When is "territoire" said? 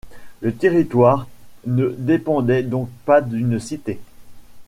0.51-1.27